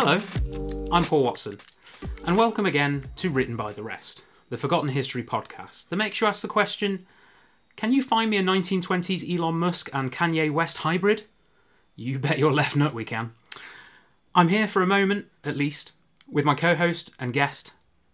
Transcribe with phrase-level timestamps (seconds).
[0.00, 0.20] Hello,
[0.92, 1.58] I'm Paul Watson,
[2.24, 6.28] and welcome again to Written by the Rest, the Forgotten History podcast that makes you
[6.28, 7.04] ask the question
[7.74, 11.24] Can you find me a 1920s Elon Musk and Kanye West hybrid?
[11.96, 13.32] You bet your left nut we can.
[14.36, 15.90] I'm here for a moment, at least,
[16.30, 17.72] with my co host and guest,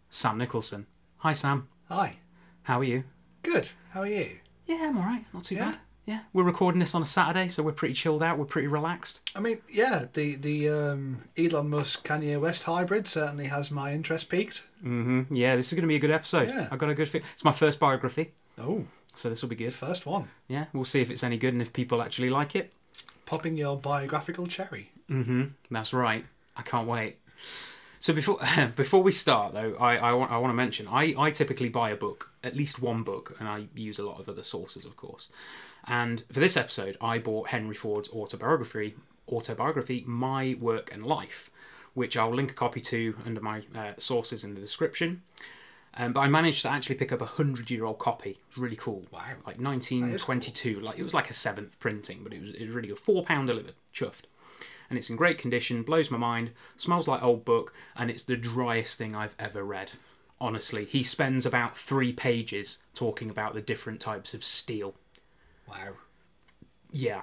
[0.08, 0.86] Sam Nicholson.
[1.18, 1.68] Hi, Sam.
[1.90, 2.16] Hi.
[2.62, 3.04] How are you?
[3.42, 3.68] Good.
[3.90, 4.38] How are you?
[4.64, 5.26] Yeah, I'm alright.
[5.34, 5.72] Not too Yeah?
[5.72, 5.80] bad.
[6.06, 8.36] Yeah, we're recording this on a Saturday, so we're pretty chilled out.
[8.38, 9.22] We're pretty relaxed.
[9.34, 14.28] I mean, yeah, the the um, Elon Musk Kanye West hybrid certainly has my interest
[14.28, 14.62] peaked.
[14.84, 15.34] Mm-hmm.
[15.34, 16.48] Yeah, this is going to be a good episode.
[16.48, 16.68] Yeah.
[16.70, 17.22] I've got a good feel.
[17.32, 19.72] It's my first biography, Oh, so this will be good.
[19.72, 20.28] first one.
[20.46, 22.72] Yeah, we'll see if it's any good and if people actually like it.
[23.24, 24.90] Popping your biographical cherry.
[25.08, 25.44] Mm-hmm.
[25.70, 26.26] That's right.
[26.54, 27.16] I can't wait.
[27.98, 28.38] So before
[28.76, 31.88] before we start, though, I, I, want, I want to mention I, I typically buy
[31.88, 34.98] a book, at least one book, and I use a lot of other sources, of
[34.98, 35.30] course.
[35.86, 38.94] And for this episode, I bought Henry Ford's autobiography,
[39.28, 41.50] autobiography, My Work and Life,
[41.94, 45.22] which I'll link a copy to under my uh, sources in the description.
[45.96, 48.30] Um, but I managed to actually pick up a hundred-year-old copy.
[48.30, 49.04] It was really cool.
[49.12, 49.20] Wow.
[49.46, 50.80] Like 1922.
[50.80, 52.98] Like it was like a seventh printing, but it was it was really good.
[52.98, 53.74] Four pound delivered.
[53.94, 54.24] Chuffed
[54.88, 58.36] and it's in great condition, blows my mind, smells like old book, and it's the
[58.36, 59.92] driest thing I've ever read.
[60.40, 64.94] Honestly, he spends about three pages talking about the different types of steel.
[65.68, 65.94] Wow.
[66.92, 67.22] Yeah.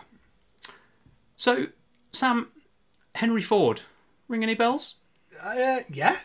[1.38, 1.67] So,
[2.11, 2.50] Sam,
[3.16, 3.81] Henry Ford,
[4.28, 4.95] ring any bells?
[5.42, 6.17] Uh, yeah,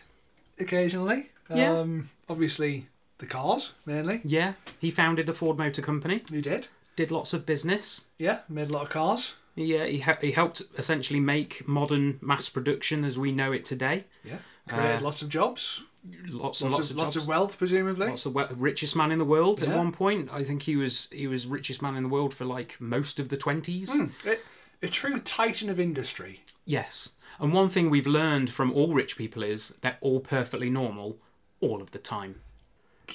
[0.59, 1.29] occasionally.
[1.53, 1.79] Yeah.
[1.79, 2.87] Um, obviously,
[3.17, 4.21] the cars mainly.
[4.23, 6.67] Yeah, he founded the Ford Motor Company, He did.
[6.95, 8.05] did lots of business.
[8.17, 9.35] Yeah, made a lot of cars.
[9.55, 14.03] Yeah, he, he, he helped essentially make modern mass production as we know it today.
[14.23, 14.37] Yeah.
[14.67, 15.83] Created Uh, lots of jobs.
[16.27, 18.07] Lots Lots, and lots of, of, lots of wealth, presumably.
[18.07, 20.31] Lots of we- richest man in the world at one point.
[20.31, 23.29] I think he was he was richest man in the world for like most of
[23.29, 23.91] the twenties.
[23.91, 24.07] Hmm.
[24.25, 24.37] A,
[24.83, 26.43] a true titan of industry.
[26.65, 27.11] Yes.
[27.39, 31.17] And one thing we've learned from all rich people is they're all perfectly normal
[31.59, 32.41] all of the time.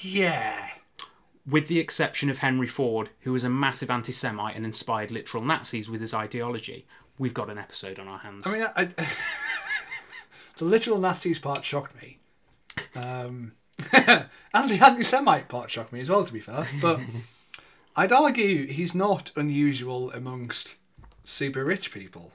[0.01, 0.69] Yeah.
[1.45, 5.43] With the exception of Henry Ford, who was a massive anti Semite and inspired literal
[5.43, 6.85] Nazis with his ideology.
[7.17, 8.47] We've got an episode on our hands.
[8.47, 9.07] I mean, I, I,
[10.57, 12.19] the literal Nazis part shocked me.
[12.95, 13.53] Um,
[13.91, 16.67] and the anti Semite part shocked me as well, to be fair.
[16.81, 16.99] But
[17.95, 20.75] I'd argue he's not unusual amongst
[21.23, 22.31] super rich people.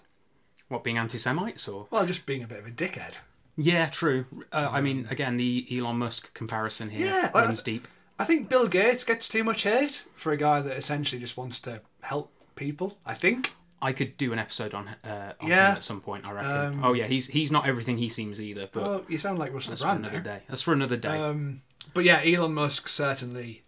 [0.68, 1.86] what, being anti Semites or?
[1.90, 3.18] Well, just being a bit of a dickhead.
[3.56, 4.26] Yeah, true.
[4.52, 7.88] Uh, I mean, again, the Elon Musk comparison here Yeah, I- runs deep.
[8.20, 11.60] I think Bill Gates gets too much hate for a guy that essentially just wants
[11.60, 13.52] to help people, I think.
[13.80, 15.70] I could do an episode on, uh, on Yeah.
[15.70, 16.24] him at some point.
[16.26, 16.50] I reckon.
[16.50, 18.68] Um, oh yeah, he's he's not everything he seems either.
[18.72, 20.38] But Well, you sound like Russell that's for another there.
[20.38, 20.42] day.
[20.48, 21.16] That's for another day.
[21.16, 21.62] Um,
[21.94, 23.62] but yeah, Elon Musk certainly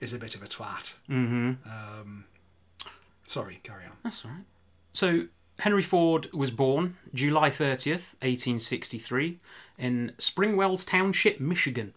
[0.00, 0.92] is a bit of a twat.
[1.08, 1.52] mm-hmm.
[1.68, 2.24] Um,
[3.26, 3.92] sorry, carry on.
[4.02, 4.44] That's all right.
[4.92, 5.22] So
[5.60, 9.38] Henry Ford was born July thirtieth, eighteen sixty-three,
[9.78, 11.94] in Springwells Township, Michigan.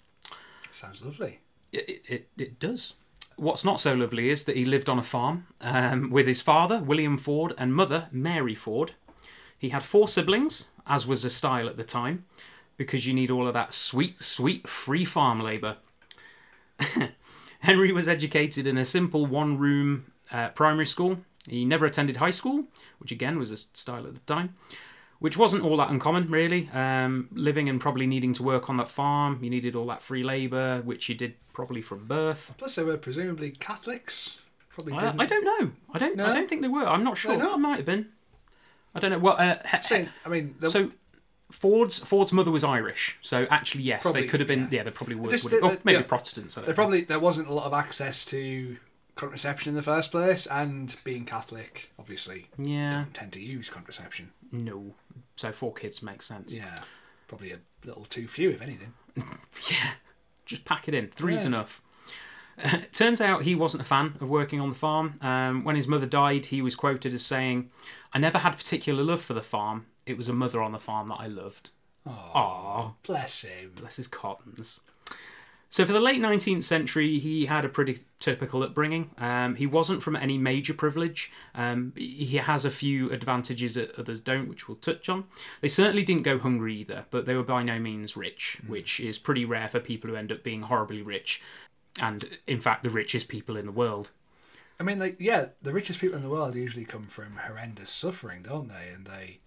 [0.71, 1.39] Sounds lovely.
[1.73, 2.93] It, it, it does.
[3.37, 6.79] What's not so lovely is that he lived on a farm um, with his father,
[6.79, 8.93] William Ford, and mother, Mary Ford.
[9.55, 12.25] He had four siblings, as was the style at the time,
[12.77, 15.77] because you need all of that sweet, sweet free farm labour.
[17.59, 21.19] Henry was educated in a simple one room uh, primary school.
[21.47, 22.63] He never attended high school,
[22.97, 24.55] which again was a style at the time,
[25.19, 26.69] which wasn't all that uncommon, really.
[26.73, 30.23] Um, living and probably needing to work on that farm, you needed all that free
[30.23, 32.53] labour, which you did probably from birth.
[32.57, 34.37] Plus, they were presumably Catholics.
[34.69, 35.21] Probably I, didn't.
[35.21, 35.71] I don't know.
[35.93, 36.19] I don't.
[36.19, 36.85] I don't think they were.
[36.87, 37.33] I'm not sure.
[37.33, 38.09] It might have been.
[38.93, 39.19] I don't know.
[39.19, 40.91] Well, uh, I mean, the, so
[41.51, 44.61] Ford's Ford's mother was Irish, so actually yes, Probably, they could have been.
[44.71, 44.77] yeah.
[44.77, 45.31] Yeah, they probably would.
[45.31, 46.05] Just would have, the- oh, maybe yeah.
[46.05, 46.55] Protestants.
[46.55, 48.77] There probably there wasn't a lot of access to
[49.15, 52.91] contraception in the first place, and being Catholic, obviously, Yeah.
[52.91, 54.31] don't tend to use contraception.
[54.51, 54.93] No.
[55.37, 56.51] So four kids makes sense.
[56.53, 56.79] Yeah,
[57.27, 58.93] probably a little too few, if anything.
[59.71, 59.91] Yeah.
[60.45, 61.07] Just pack it in.
[61.09, 61.47] Three's Yeah.
[61.47, 61.81] enough.
[62.91, 65.15] turns out he wasn't a fan of working on the farm.
[65.21, 67.69] Um, when his mother died, he was quoted as saying,
[68.13, 69.85] "I never had particular love for the farm.
[70.05, 71.69] It was a mother on the farm that I loved."
[72.05, 72.93] Oh, Aww.
[73.05, 73.73] bless him.
[73.75, 74.79] bless his cottons.
[75.69, 79.11] So for the late 19th century, he had a pretty typical upbringing.
[79.17, 81.31] Um, he wasn't from any major privilege.
[81.53, 85.25] Um, he has a few advantages that others don't, which we'll touch on.
[85.61, 89.17] They certainly didn't go hungry either, but they were by no means rich, which is
[89.17, 91.41] pretty rare for people who end up being horribly rich,
[91.99, 94.11] and in fact the richest people in the world.
[94.79, 98.43] I mean, like, yeah, the richest people in the world usually come from horrendous suffering,
[98.43, 98.89] don't they?
[98.93, 99.39] And they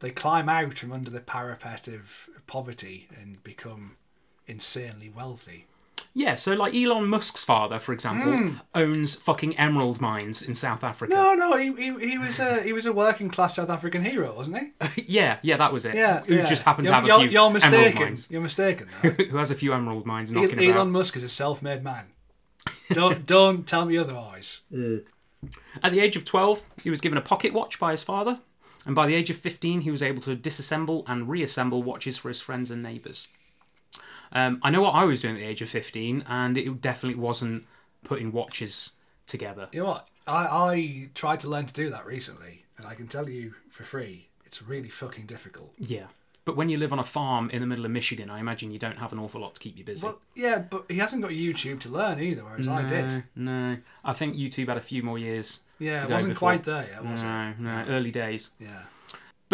[0.00, 3.96] they climb out from under the parapet of poverty and become
[4.46, 5.66] insanely wealthy.
[6.16, 8.56] Yeah, so like Elon Musk's father, for example, hmm.
[8.72, 11.12] owns fucking emerald mines in South Africa.
[11.12, 14.32] No, no, he, he, he was a he was a working class South African hero,
[14.32, 15.04] wasn't he?
[15.08, 15.96] yeah, yeah, that was it.
[15.96, 16.44] Yeah, Who yeah.
[16.44, 18.02] just happened you're, to have you're, a few You're emerald mistaken.
[18.02, 18.28] mines.
[18.30, 18.88] You're mistaken.
[19.02, 20.88] Who has a few emerald mines knocking Elon about.
[20.88, 22.06] Musk is a self-made man.
[22.90, 24.60] don't don't tell me otherwise.
[24.72, 25.02] Mm.
[25.82, 28.38] At the age of 12, he was given a pocket watch by his father,
[28.86, 32.28] and by the age of 15, he was able to disassemble and reassemble watches for
[32.28, 33.26] his friends and neighbours.
[34.34, 37.20] Um, I know what I was doing at the age of 15, and it definitely
[37.20, 37.64] wasn't
[38.02, 38.92] putting watches
[39.26, 39.68] together.
[39.72, 40.08] You know what?
[40.26, 43.84] I, I tried to learn to do that recently, and I can tell you for
[43.84, 45.72] free, it's really fucking difficult.
[45.78, 46.06] Yeah.
[46.44, 48.78] But when you live on a farm in the middle of Michigan, I imagine you
[48.78, 50.04] don't have an awful lot to keep you busy.
[50.04, 53.24] Well, yeah, but he hasn't got YouTube to learn either, whereas I did.
[53.34, 55.60] No, I think YouTube had a few more years.
[55.78, 56.50] Yeah, it wasn't before.
[56.50, 57.24] quite there yet, was it?
[57.24, 58.50] No, no, early days.
[58.60, 58.82] Yeah.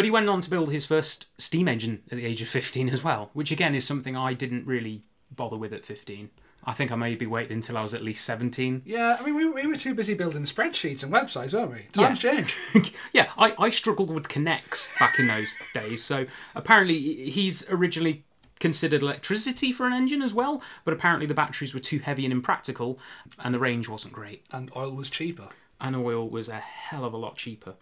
[0.00, 2.88] But he went on to build his first steam engine at the age of 15
[2.88, 6.30] as well, which again is something I didn't really bother with at 15.
[6.64, 8.80] I think I maybe waited until I was at least 17.
[8.86, 11.82] Yeah, I mean, we, we were too busy building spreadsheets and websites, weren't we?
[11.92, 12.56] Times change.
[13.12, 16.02] yeah, I, I struggled with Connects back in those days.
[16.02, 16.24] So
[16.54, 16.98] apparently
[17.28, 18.24] he's originally
[18.58, 22.32] considered electricity for an engine as well, but apparently the batteries were too heavy and
[22.32, 22.98] impractical,
[23.38, 24.46] and the range wasn't great.
[24.50, 25.50] And oil was cheaper.
[25.78, 27.74] and oil was a hell of a lot cheaper.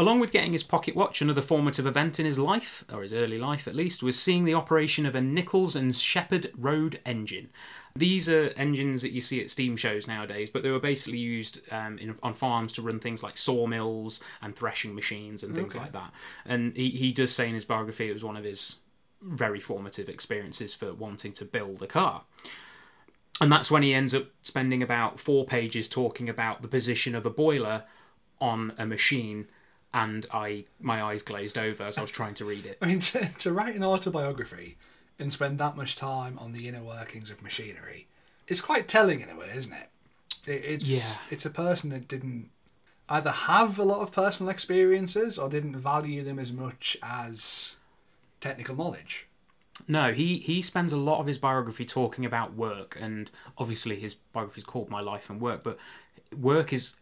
[0.00, 3.36] Along with getting his pocket watch, another formative event in his life, or his early
[3.36, 7.48] life at least, was seeing the operation of a Nichols and Shepard road engine.
[7.96, 11.62] These are engines that you see at steam shows nowadays, but they were basically used
[11.72, 15.82] um, in, on farms to run things like sawmills and threshing machines and things Okay.
[15.82, 16.12] like that.
[16.46, 18.76] And he, he does say in his biography it was one of his
[19.20, 22.22] very formative experiences for wanting to build a car.
[23.40, 27.26] And that's when he ends up spending about four pages talking about the position of
[27.26, 27.82] a boiler
[28.40, 29.48] on a machine,
[29.92, 32.78] and I my eyes glazed over as I was trying to read it.
[32.82, 34.76] I mean, to, to write an autobiography
[35.18, 38.06] and spend that much time on the inner workings of machinery
[38.46, 39.88] is quite telling in a way, isn't it?
[40.46, 41.18] it it's Yeah.
[41.30, 42.50] it's a person that didn't
[43.08, 47.74] either have a lot of personal experiences or didn't value them as much as
[48.40, 49.26] technical knowledge.
[49.86, 54.14] No, he he spends a lot of his biography talking about work, and obviously his
[54.14, 55.78] biography is called My Life and Work, but
[56.36, 56.96] work is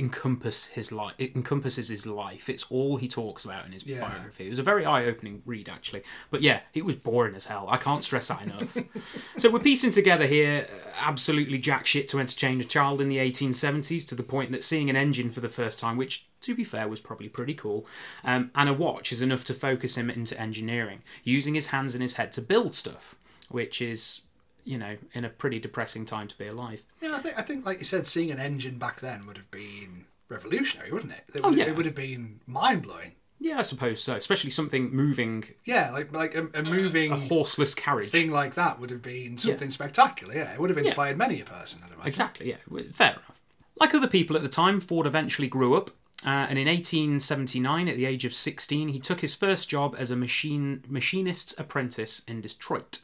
[0.00, 1.14] encompass his life.
[1.18, 2.48] It encompasses his life.
[2.48, 4.00] It's all he talks about in his Yeah.
[4.00, 4.46] biography.
[4.46, 6.02] It was a very eye-opening read, actually.
[6.30, 7.66] But yeah, it was boring as hell.
[7.70, 8.76] I can't stress that enough.
[9.36, 13.18] so we're piecing together here uh, absolutely jack shit to entertain a child in the
[13.18, 16.64] 1870s to the point that seeing an engine for the first time, which to be
[16.64, 17.86] fair was probably pretty cool,
[18.24, 22.00] um, and a watch is enough to focus him into engineering, using his hands and
[22.02, 23.14] his head to build stuff,
[23.50, 24.22] which is,
[24.64, 26.82] you know, in a pretty depressing time to be alive.
[27.00, 29.50] Yeah, I think I think like you said, seeing an engine back then would have
[29.50, 31.24] been revolutionary, wouldn't it?
[31.34, 31.64] It Oh, would, yeah.
[31.66, 33.12] it would have been mind blowing.
[33.42, 34.16] Yeah, I suppose so.
[34.16, 38.10] Especially something moving, Yeah, like like a, a moving a horseless carriage.
[38.10, 40.34] thing like that would have been something spectacular.
[40.34, 41.80] Yeah, it would have inspired many a person.
[41.82, 42.06] I'd imagine.
[42.08, 42.82] Exactly, yeah.
[42.92, 43.40] Fair enough.
[43.76, 45.88] Like other people at the time, Ford eventually grew up,
[46.22, 50.10] uh, and in 1879, at the age of 16, he took his first job as
[50.10, 52.98] a machine machinist's apprentice in Detroit.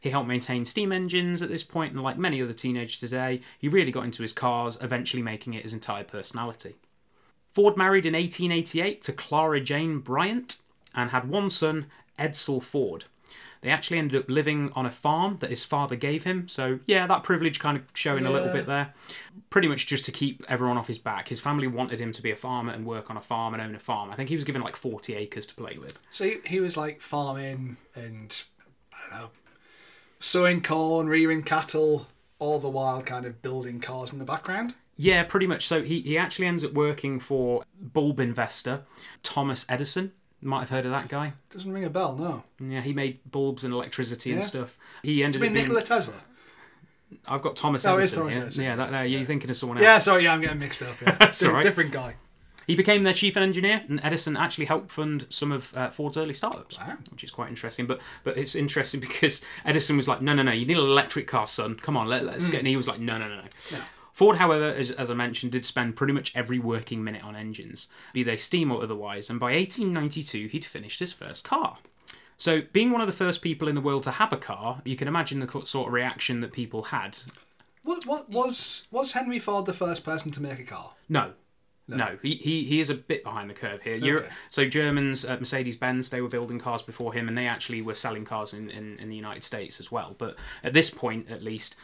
[0.00, 3.68] He helped maintain steam engines at this point, and like many other teenagers today, he
[3.68, 6.76] really got into his cars, eventually making it his entire personality.
[7.52, 10.58] Ford married in 1888 to Clara Jane Bryant
[10.94, 11.86] and had one son,
[12.18, 13.04] Edsel Ford.
[13.62, 17.06] They actually ended up living on a farm that his father gave him, so yeah,
[17.06, 18.94] that privilege kind of showing a little bit there.
[19.50, 21.28] Pretty much just to keep everyone off his back.
[21.28, 23.74] His family wanted him to be a farmer and work on a farm and own
[23.74, 24.10] a farm.
[24.10, 25.98] I think he was given like 40 acres to play with.
[26.10, 28.42] So he, he was like farming and
[28.94, 29.30] I don't know,
[30.20, 32.06] sowing corn, rearing cattle,
[32.38, 34.74] all the while kind of building cars in the background.
[34.96, 35.66] Yeah, pretty much.
[35.66, 38.82] So he, he actually ends up working for bulb investor
[39.24, 40.12] Thomas Edison.
[40.42, 41.34] Might have heard of that guy.
[41.50, 42.44] Doesn't ring a bell, no.
[42.60, 44.78] Yeah, he made bulbs and electricity and stuff.
[45.02, 45.54] He ended up being.
[45.54, 46.14] Nikola Tesla?
[47.26, 48.18] I've got Thomas Oh, it is Edison.
[48.20, 48.42] Thomas here.
[48.44, 48.64] Edison.
[48.64, 49.82] Yeah, that, no, you're thinking of someone else.
[49.84, 50.96] Yeah, sorry, yeah, I'm getting mixed up.
[51.00, 51.16] Yeah.
[51.18, 51.62] That's Di- all right.
[51.62, 52.14] Different guy.
[52.70, 56.34] He became their chief engineer, and Edison actually helped fund some of uh, Ford's early
[56.34, 56.98] startups, Wow.
[57.10, 57.84] which is quite interesting.
[57.84, 61.26] But but it's interesting because Edison was like, no, no, no, you need an electric
[61.26, 61.74] car, son.
[61.82, 62.58] Come on, let, let's get.
[62.58, 63.42] And he was like, no, no, no, no.
[63.72, 63.78] No.
[64.12, 67.88] Ford, however, as, as I mentioned, did spend pretty much every working minute on engines,
[68.12, 71.78] be they steam or otherwise, and by 1892 he'd finished his first car.
[72.36, 74.94] So, being one of the first people in the world to have a car, you
[74.94, 77.18] can imagine the sort of reaction that people had.
[77.82, 80.92] What, what was was Henry Ford the first person to make a car?
[81.08, 81.32] No.
[81.96, 83.96] No, he, he, he is a bit behind the curve here.
[83.96, 87.82] Europe, so Germans, uh, Mercedes Benz, they were building cars before him, and they actually
[87.82, 90.14] were selling cars in, in, in the United States as well.
[90.18, 91.76] But at this point, at least,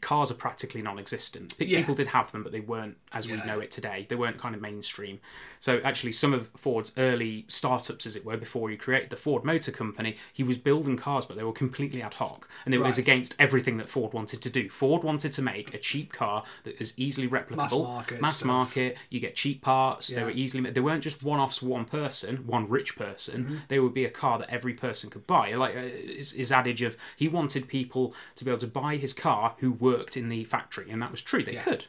[0.00, 1.56] cars are practically non-existent.
[1.58, 1.78] Pe- Yeah.
[1.78, 4.06] People did have them, but they weren't as we know it today.
[4.08, 5.20] They weren't kind of mainstream.
[5.58, 9.44] So actually, some of Ford's early startups, as it were, before he created the Ford
[9.44, 12.96] Motor Company, he was building cars, but they were completely ad hoc, and it was
[12.96, 14.70] against everything that Ford wanted to do.
[14.70, 18.96] Ford wanted to make a cheap car that is easily replicable, market mass market.
[19.10, 20.08] You get cheap parts.
[20.08, 20.70] They were easily.
[20.70, 23.44] They weren't just one-offs for one person, one rich person.
[23.44, 23.56] Mm-hmm.
[23.68, 25.52] They would be a car that every person could buy.
[25.54, 29.12] Like uh, his, his adage of he wanted people to be able to buy his
[29.12, 31.42] car who worked in the factory, and that was true.
[31.42, 31.62] They Yeah.
[31.64, 31.86] could.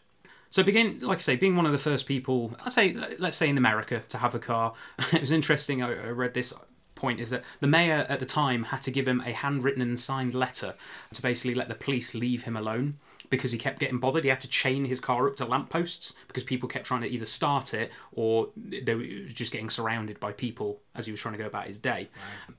[0.50, 3.48] So begin, like I say, being one of the first people, I say, let's say
[3.48, 4.74] in America, to have a car.
[5.14, 5.82] it was interesting.
[5.82, 6.54] I, I read this
[6.96, 10.00] point is that the mayor at the time had to give him a handwritten and
[10.00, 10.76] signed letter
[11.14, 14.24] to basically let the police leave him alone because he kept getting bothered.
[14.26, 17.26] He had to chain his car up to lampposts because people kept trying to either
[17.26, 21.38] start it or they were just getting surrounded by people as he was trying to
[21.40, 22.10] go about his day.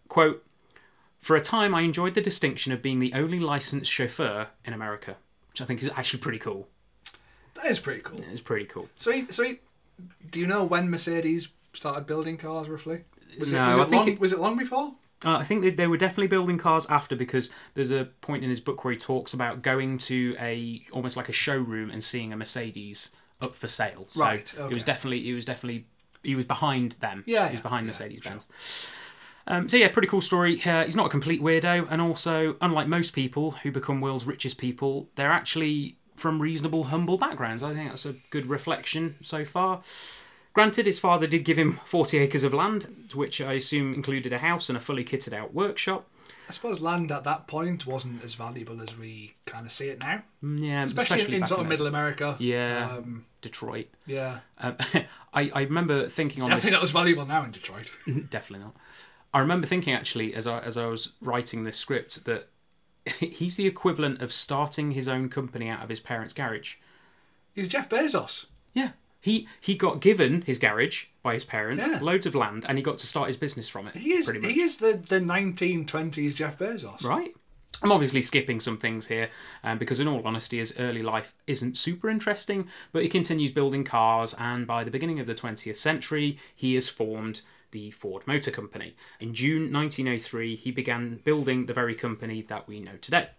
[0.09, 0.45] Quote.
[1.23, 5.17] For a time, I enjoyed the distinction of being the only licensed chauffeur in America,
[5.51, 6.69] which I think is actually pretty cool.
[7.55, 8.21] That is pretty cool.
[8.31, 8.89] It's pretty cool.
[8.97, 9.61] So, he, so he,
[10.31, 13.05] do you know when Mercedes started building cars roughly?
[13.39, 14.09] Was No, it, was I it think long?
[14.09, 14.95] it- Was it long before?
[15.25, 18.51] Uh, I think that they were definitely building cars after because there's a point in
[18.51, 22.33] his book where he talks about going to a almost like a showroom and seeing
[22.33, 24.09] a Mercedes up for sale.
[24.11, 25.87] So Right, It was definitely it was definitely
[26.25, 27.23] he was behind them.
[27.25, 28.41] Yeah, he was behind yeah, Mercedes sure.
[29.47, 30.63] Um, so yeah, pretty cool story.
[30.65, 34.59] Uh, he's not a complete weirdo, and also unlike most people who become world's richest
[34.59, 37.63] people, they're actually from reasonable, humble backgrounds.
[37.63, 39.83] I think that's a good reflection so far.
[40.53, 44.39] Granted, his father did give him 40 acres of land, which I assume included a
[44.39, 46.07] house and a fully kitted out workshop.
[46.49, 50.01] I suppose land at that point wasn't as valuable as we kind of see it
[50.01, 52.37] now, Mm, Yeah, especially, especially, in, sort of middle America.
[52.39, 53.87] Yeah, Um, Detroit.
[54.07, 54.41] yeah.
[54.59, 54.77] Um,
[55.33, 57.91] I, I remember thinking on I think that was valuable now in Detroit.
[58.31, 58.77] Definitely not.
[59.35, 62.49] I remember thinking actually as I as I was writing this script that
[63.19, 66.75] he's the equivalent of starting his own company out of his parents' garage.
[67.55, 68.47] He's Jeff Bezos.
[68.75, 68.91] Yeah.
[69.21, 72.01] He he got given his garage by his parents, Yeah.
[72.01, 73.95] loads of land, and he got to start his business from it.
[73.95, 74.29] He is.
[74.29, 77.03] He is the the 1920s Jeff Bezos.
[77.05, 77.35] Right.
[77.83, 79.29] I'm obviously skipping some things here
[79.65, 83.83] um, because, in all honesty, his early life isn't super interesting, but he continues building
[83.83, 87.41] cars, and by the beginning of the 20th century, he has formed
[87.73, 88.95] the Ford Motor Company.
[89.19, 93.31] In June 1903, he began building the very company that we know today.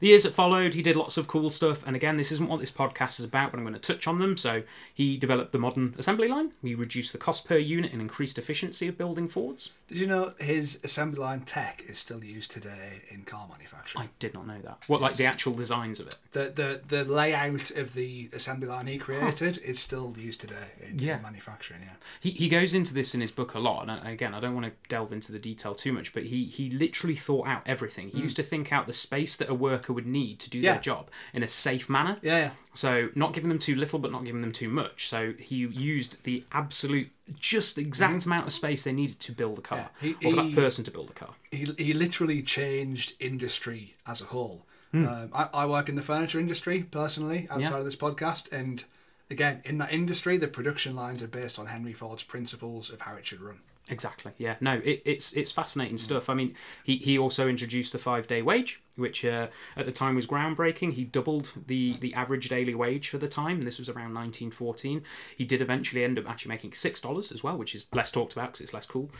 [0.00, 2.60] The years that followed, he did lots of cool stuff, and again, this isn't what
[2.60, 4.36] this podcast is about, but I'm going to touch on them.
[4.36, 8.38] So, he developed the modern assembly line, he reduced the cost per unit and increased
[8.38, 9.70] efficiency of building Fords.
[9.88, 14.06] Did you know his assembly line tech is still used today in car manufacturing?
[14.06, 14.78] I did not know that.
[14.86, 16.16] What, like the actual designs of it?
[16.32, 20.98] The the the layout of the assembly line he created is still used today in,
[20.98, 21.16] Yeah.
[21.16, 21.82] in manufacturing.
[21.82, 21.90] Yeah.
[22.18, 24.54] He, he goes into this in his book a lot, and uh, again, I don't
[24.54, 28.08] want to delve into the detail too much, but he, he literally thought out everything.
[28.08, 28.24] He hmm.
[28.24, 30.72] used to think out the space that a worker would need to do Yeah.
[30.74, 32.18] their job in a safe manner.
[32.22, 32.36] Yeah.
[32.38, 32.50] Yeah.
[32.72, 35.08] So, not giving them too little, but not giving them too much.
[35.08, 39.58] So, he used the absolute, just the exact amount of space they needed to build
[39.58, 40.12] a car, Yeah.
[40.20, 41.34] He- or for that person to build a car.
[41.52, 44.66] he, he literally changed industry as a whole.
[44.92, 45.06] Hmm.
[45.06, 47.78] Um, I, I work in the furniture industry personally outside Yeah.
[47.78, 48.84] of this podcast, and
[49.30, 53.14] again, in that industry, the production lines are based on Henry Ford's principles of how
[53.16, 53.58] it should run.
[53.90, 54.32] Exactly.
[54.38, 54.56] Yeah.
[54.60, 56.30] No, it, it's it's fascinating stuff.
[56.30, 60.14] I mean, he, he also introduced the five day wage, which uh, at the time
[60.14, 60.94] was groundbreaking.
[60.94, 63.62] He doubled the the average daily wage for the time.
[63.62, 65.02] This was around 1914.
[65.36, 68.32] He did eventually end up actually making six dollars as well, which is less talked
[68.32, 69.10] about because it's less cool.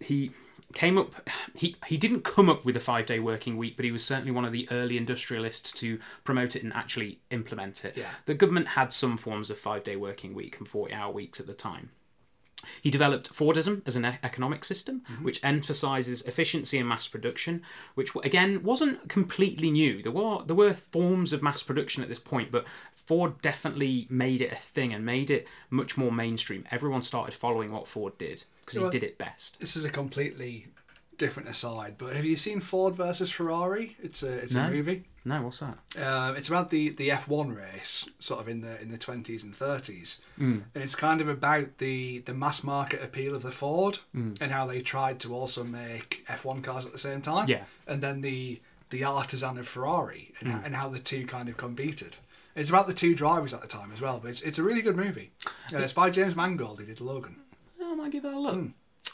[0.00, 0.32] He
[0.72, 1.30] came up.
[1.54, 4.32] He he didn't come up with a five day working week, but he was certainly
[4.32, 7.96] one of the early industrialists to promote it and actually implement it.
[7.96, 8.10] Yeah.
[8.26, 11.46] The government had some forms of five day working week and 40 hour weeks at
[11.46, 11.90] the time.
[12.80, 15.24] He developed Fordism as an economic system, mm-hmm.
[15.24, 17.62] which emphasizes efficiency and mass production,
[17.94, 20.02] which again wasn't completely new.
[20.02, 22.64] There were there were forms of mass production at this point, but
[22.94, 26.64] Ford definitely made it a thing and made it much more mainstream.
[26.70, 29.58] Everyone started following what Ford did because he did it best.
[29.60, 30.68] This is a completely
[31.24, 33.96] different aside, but have you seen Ford versus Ferrari?
[34.02, 34.66] It's a it's No.
[34.66, 35.04] a movie.
[35.24, 35.76] No, what's that?
[36.04, 39.42] Um, it's about the, the F one race, sort of in the in the twenties
[39.44, 40.62] and thirties, Mm.
[40.74, 44.36] and it's kind of about the the mass market appeal of the Ford Mm.
[44.40, 47.46] and how they tried to also make F one cars at the same time.
[47.48, 47.64] Yeah.
[47.86, 48.60] and then the
[48.90, 50.52] the artisan of Ferrari and, Mm.
[50.52, 52.16] how, and how the two kind of competed.
[52.54, 54.82] It's about the two drivers at the time as well, but it's, it's a really
[54.82, 55.30] good movie.
[55.72, 57.36] Uh, it's by James Mangold, who did Logan.
[57.82, 58.54] I might give that a look.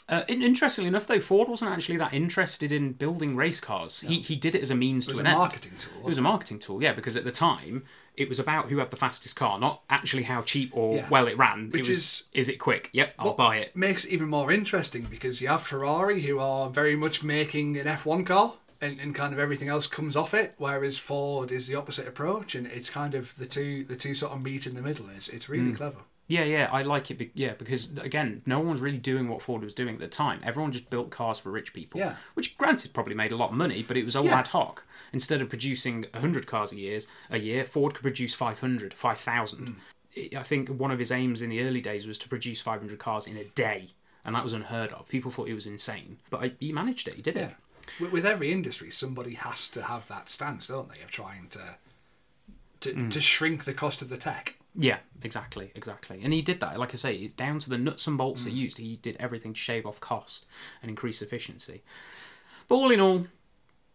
[0.07, 4.01] Uh, interestingly enough, though, Ford wasn't actually that interested in building race cars.
[4.01, 5.37] He, he did it as a means It was to a an end.
[5.37, 5.99] marketing tool.
[5.99, 7.83] It was a marketing tool, yeah, because at the time
[8.17, 11.09] it was about who had the fastest car, not actually how cheap or Yeah.
[11.09, 11.69] well it ran.
[11.69, 12.89] Which it was, is- is it quick?
[12.91, 13.75] Yep, I'll buy it.
[13.75, 17.85] Makes it even more interesting because you have Ferrari, who are very much making an
[17.85, 20.55] F1 car, and, and kind of everything else comes off it.
[20.57, 24.31] Whereas Ford is the opposite approach, and it's kind of the two the two sort
[24.33, 25.07] of meet in the middle.
[25.09, 25.97] It's it's really clever.
[26.29, 27.17] Yeah, yeah, I like it.
[27.17, 30.07] Be- yeah, because again, no one was really doing what Ford was doing at the
[30.07, 30.39] time.
[30.43, 31.99] Everyone just built cars for rich people.
[31.99, 32.15] Yeah.
[32.35, 34.37] Which, granted, probably made a lot of money, but it was all Yeah.
[34.39, 34.83] ad hoc.
[35.11, 36.99] Instead of producing hundred cars a year,
[37.31, 39.75] a year, Ford could produce 500, 5,000.
[40.15, 42.99] I I think one of his aims in the early days was to produce 500
[42.99, 43.89] cars in a day,
[44.23, 45.07] and that was unheard of.
[45.07, 47.15] People thought he was insane, but I, he managed it.
[47.15, 47.49] He did it.
[47.49, 47.53] Yeah.
[47.99, 51.75] With, with every industry, somebody has to have that stance, don't they, of trying to
[52.81, 53.09] to, Hmm.
[53.09, 54.55] to shrink the cost of the tech.
[54.81, 56.21] Yeah, exactly, exactly.
[56.23, 56.79] And he did that.
[56.79, 58.55] Like I say, it's down to the nuts and bolts he mm.
[58.55, 58.77] used.
[58.77, 60.45] He did everything to shave off cost
[60.81, 61.83] and increase efficiency.
[62.69, 63.27] But all in all,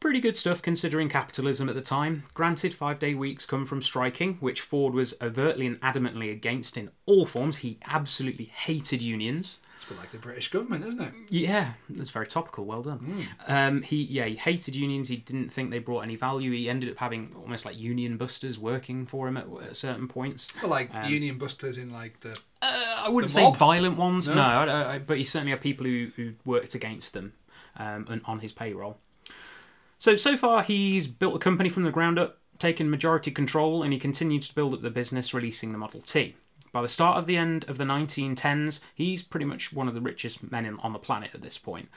[0.05, 2.25] pretty good stuff considering capitalism at the time.
[2.35, 6.91] Granted, five day weeks come from striking, which Ford was overtly and adamantly against in
[7.07, 7.59] all forms.
[7.59, 9.61] He absolutely hated unions.
[9.77, 11.15] It's a bit like the British government, isn't it?
[11.31, 12.67] Yeah, that's very topical.
[12.67, 13.29] Well done.
[13.49, 15.09] Um, he yeah he hated unions.
[15.09, 16.53] He didn't think they brought any value.
[16.53, 20.53] He ended up having almost like union busters working for him at, at certain points.
[20.61, 24.35] Well, like union busters in like the Uh, I wouldn't The say violent ones, no,
[24.35, 24.43] No?
[24.43, 27.33] I, I, but he certainly had people who, who worked against them
[27.77, 28.99] um, and on his payroll.
[30.05, 33.91] So, so far, he's built a company from the ground up, taken majority control, and
[33.91, 36.37] he continued to build up the business, releasing the Model T.
[36.73, 40.03] By the start of the end of the 1910s, he's pretty much one of the
[40.03, 41.89] richest men in, on the planet at this point.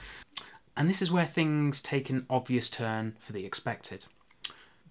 [0.74, 4.06] And this is where things take an obvious turn for the expected.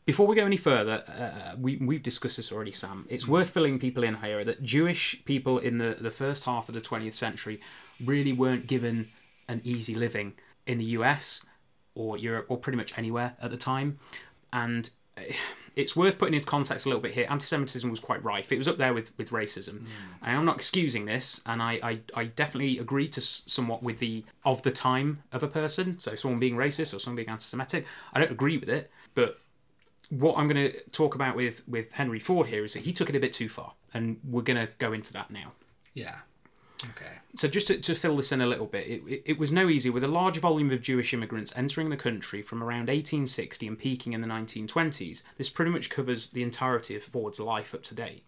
[0.05, 3.07] Before we go any further, uh, we, we've discussed this already, Sam.
[3.09, 6.75] It's worth filling people in here that Jewish people in the, the first half of
[6.75, 7.61] the 20th century
[7.99, 9.09] really weren't given
[9.47, 10.33] an easy living
[10.67, 11.43] in the US
[11.97, 13.99] or Europe or pretty much anywhere at the time.
[14.53, 15.21] And uh,
[15.75, 17.27] it's worth putting into context a little bit here.
[17.29, 19.85] Anti Semitism was quite rife, it was up there with, with racism.
[20.21, 23.99] And I'm not excusing this, and I, I, I definitely agree to s- somewhat with
[23.99, 25.99] the of the time of a person.
[25.99, 29.39] So, someone being racist or someone being anti Semitic, I don't agree with it, but
[30.09, 33.09] what I'm going to talk about with with Henry Ford here is that he took
[33.09, 35.51] it a bit too far, and we're going to go into that now.
[35.93, 36.15] yeah.
[36.83, 37.11] Okay.
[37.35, 39.67] So just to, to fill this in a little bit, it, it, it was no
[39.69, 43.79] easy with a large volume of Jewish immigrants entering the country from around 1860 and
[43.79, 45.23] peaking in the 1920s.
[45.37, 48.23] This pretty much covers the entirety of Ford's life up to date.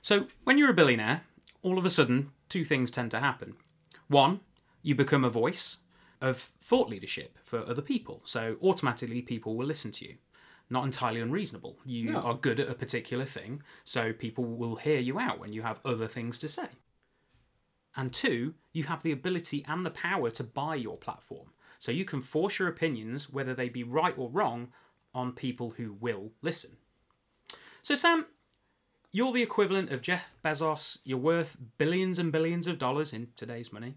[0.00, 1.22] So when you're a billionaire,
[1.62, 3.54] all of a sudden, two things tend to happen.
[4.08, 4.40] One,
[4.82, 5.78] you become a voice
[6.20, 10.14] of thought leadership for other people, so automatically people will listen to you.
[10.70, 11.78] Not entirely unreasonable.
[11.84, 12.20] You No.
[12.20, 15.80] are good at a particular thing, so people will hear you out when you have
[15.84, 16.68] other things to say.
[17.96, 21.48] And two, you have the ability and the power to buy your platform.
[21.78, 24.68] So you can force your opinions, whether they be right or wrong,
[25.14, 26.76] on people who will listen.
[27.82, 28.26] So, Sam,
[29.10, 30.98] you're the equivalent of Jeff Bezos.
[31.04, 33.96] You're worth billions and billions of dollars in today's money.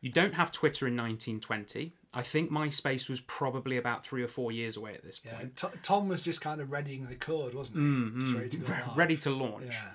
[0.00, 1.92] You don't have Twitter in 1920.
[2.14, 5.34] I think MySpace was probably about three or four years away at this Yeah.
[5.36, 5.56] point.
[5.56, 7.82] T- Tom was just kind of readying the code, wasn't he?
[7.82, 8.20] Mm-hmm.
[8.20, 8.90] Just ready to.
[8.96, 9.66] Ready to launch.
[9.66, 9.90] Yeah.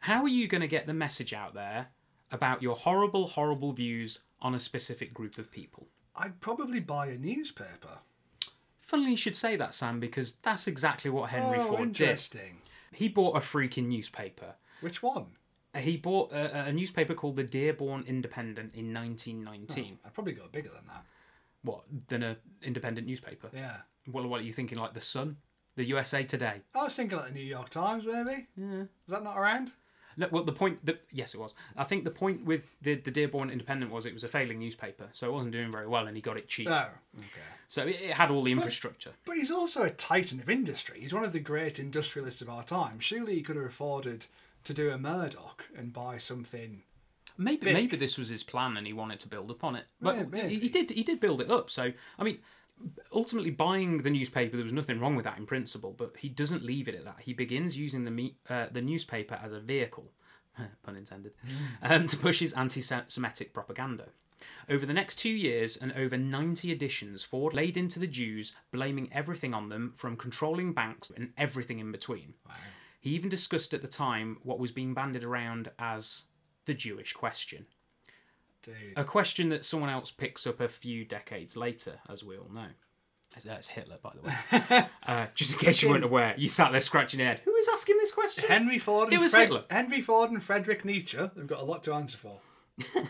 [0.00, 1.88] How are you going to get the message out there
[2.30, 5.88] about your horrible, horrible views on a specific group of people?
[6.16, 7.98] I'd probably buy a newspaper.
[8.80, 12.02] Funnily, you should say that, Sam, because that's exactly what Henry oh, Ford did.
[12.02, 12.58] interesting.
[12.92, 14.54] He bought a freaking newspaper.
[14.80, 15.26] Which one?
[15.74, 19.98] Uh, he bought a, a newspaper called the Dearborn Independent in 1919.
[20.04, 21.04] I'd probably go bigger than that.
[21.62, 23.50] What, than a independent newspaper?
[23.54, 23.76] Yeah.
[24.10, 25.36] What, what are you thinking, like the Sun?
[25.76, 26.62] The USA Today?
[26.74, 28.48] I was thinking like the New York Times, maybe.
[28.56, 28.78] Yeah.
[28.78, 29.72] Was that not around?
[30.20, 31.54] No, well, the point that yes, it was.
[31.78, 35.08] I think the point with the the Dearborn Independent was it was a failing newspaper,
[35.14, 36.68] so it wasn't doing very well, and he got it cheap.
[36.68, 37.48] Oh, okay.
[37.70, 39.12] So it, it had all the infrastructure.
[39.24, 41.00] But he's also a titan of industry.
[41.00, 43.00] He's one of the great industrialists of our time.
[43.00, 44.26] Surely he could have afforded
[44.64, 46.82] to do a Murdoch and buy something.
[47.38, 47.74] Maybe big.
[47.74, 49.84] maybe this was his plan, and he wanted to build upon it.
[50.02, 50.48] But Yeah, maybe.
[50.50, 51.70] he, he did he did build it up.
[51.70, 52.40] So I mean,
[53.12, 55.94] ultimately buying the newspaper, there was nothing wrong with that in principle.
[55.96, 57.18] But he doesn't leave it at that.
[57.20, 60.12] He begins using the me, uh, the newspaper as a vehicle,
[60.82, 61.32] pun intended,
[61.82, 64.06] um, to push his anti-Semitic propaganda.
[64.68, 69.12] Over the next two years and over 90 editions, Ford laid into the Jews, blaming
[69.12, 72.34] everything on them, from controlling banks and everything in between.
[73.00, 76.24] He even discussed at the time what was being bandied around as
[76.66, 77.66] the Jewish question.
[78.62, 78.74] Dude.
[78.96, 82.66] A question that someone else picks up a few decades later, as we all know.
[83.44, 84.86] That's- Hitler, by the way.
[85.06, 87.40] uh, just in case you weren't aware, you sat there scratching your head.
[87.44, 88.44] Who is asking this question?
[88.46, 89.64] Henry Ford and It was Fred- Hitler.
[89.70, 91.16] Henry Ford and Frederick Nietzsche.
[91.36, 92.40] They've got a lot to answer for.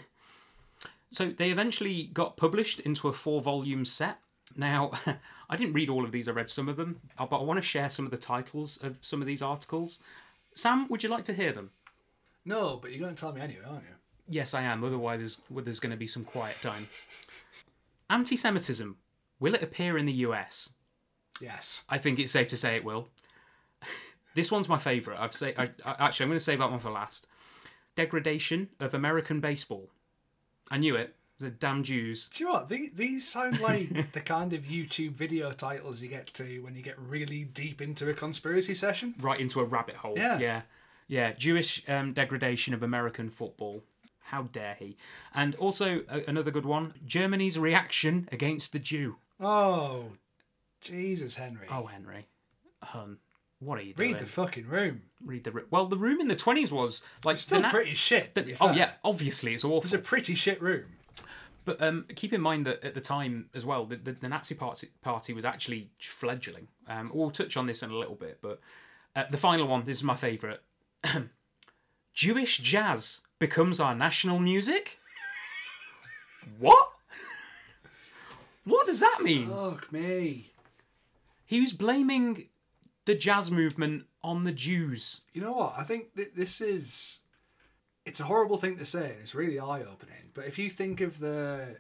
[1.13, 4.19] So they eventually got published into a four volume set.
[4.57, 4.93] Now,
[5.51, 7.59] I didn't read all of these, I read some of them, uh, but I want
[7.59, 9.99] to share some of the titles of some of these articles.
[10.55, 11.71] Sam, would you like to hear them?
[12.45, 13.95] No, but you're going to tell me anyway, aren't you?
[14.31, 14.83] Yes, I am.
[14.85, 16.88] Otherwise, there's, well, there's going to be some quiet time.
[18.09, 18.97] Anti Semitism
[19.40, 20.71] Will it appear in the US?
[21.40, 21.81] Yes.
[21.88, 23.09] I think it's safe to say it will.
[24.35, 25.19] this one's my favourite.
[25.19, 27.27] I've say I, I, actually I'm going to save that one for last.
[27.97, 29.88] Degradation of American baseball.
[30.71, 31.16] I knew it.
[31.38, 32.29] The damn Jews.
[32.35, 32.69] Do you know what?
[32.69, 36.83] These, these sound like the kind of YouTube video titles you get to when you
[36.83, 39.14] get really deep into a conspiracy session.
[39.19, 40.14] Right into a rabbit hole.
[40.19, 40.38] Yeah.
[40.38, 40.62] Yeah.
[41.09, 41.33] Yeah.
[41.33, 43.83] Jewish um, degradation of American football.
[44.31, 44.97] How dare he?
[45.35, 49.16] And also uh, another good one Germany's reaction against the Jew.
[49.40, 50.12] Oh,
[50.81, 51.66] Jesus, Henry.
[51.71, 52.27] Oh, Henry.
[52.83, 53.19] Hun.
[53.59, 54.12] What are you doing?
[54.12, 55.03] Read the fucking room.
[55.25, 55.51] Read the.
[55.51, 57.38] ri- Well, the room in the 20s was like.
[57.38, 58.35] Still na- pretty shit.
[58.35, 58.93] The- oh, yeah.
[59.05, 60.85] Obviously, it's It was a pretty shit room.
[61.64, 64.55] But um, keep in mind that at the time as well, the, the, the Nazi
[64.55, 66.69] party, party was actually fledgling.
[66.88, 68.61] Um, we'll touch on this in a little bit, but
[69.14, 70.61] uh, the final one, this is my favourite.
[72.14, 75.00] Jewish jazz becomes our national music?
[76.61, 76.88] what?
[78.64, 79.48] What does that mean?
[79.48, 80.53] Fuck me.
[81.44, 82.46] He was blaming
[83.07, 85.22] the jazz movement on the Jews.
[85.33, 85.74] You know what?
[85.76, 87.18] I think that this is.
[88.07, 90.31] It's a horrible thing to say, and it's really eye-opening.
[90.35, 91.76] But if you think of the,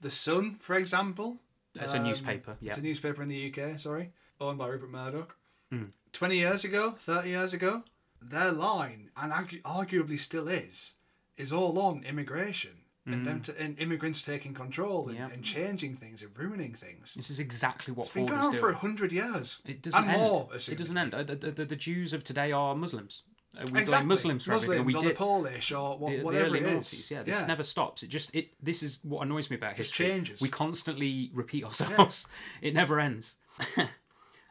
[0.00, 1.38] the Sun, for example,
[1.74, 2.70] It's a um, newspaper, yeah.
[2.70, 3.78] It's a newspaper in the UK.
[3.78, 4.10] Sorry,
[4.40, 5.36] owned by Rupert Murdoch.
[5.70, 5.84] Hmm.
[6.12, 7.82] Twenty years ago, thirty years ago,
[8.30, 10.92] their line, and argu- arguably still is,
[11.36, 12.72] is all on immigration
[13.04, 15.18] and them to, and immigrants taking control and.
[15.18, 15.28] Yeah.
[15.32, 17.14] and changing things and ruining things.
[17.16, 19.58] This is exactly what It's been Ford going on for a hundred years.
[19.66, 20.20] It doesn't and end.
[20.20, 20.48] more.
[20.54, 21.12] it doesn't end.
[21.12, 23.22] The, the, the Jews of today are Muslims.
[23.56, 24.06] Uh, we blame Exactly.
[24.06, 24.84] Muslims for everything.
[24.84, 26.86] Muslims We or did the Polish or wha- the, the whatever early it is.
[26.86, 27.10] noughties.
[27.10, 28.02] Yeah, this never stops.
[28.04, 28.50] It just it.
[28.62, 30.06] This is what annoys me about Just history.
[30.06, 30.40] changes.
[30.40, 32.28] We constantly repeat ourselves.
[32.62, 33.36] It never ends.